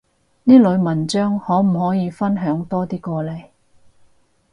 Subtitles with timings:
[0.45, 3.45] 呢類文章可唔可以分享多啲過嚟？